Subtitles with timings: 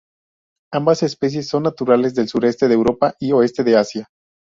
[0.73, 4.07] Ambas especies son naturales del sureste de Europa y oeste de Asia.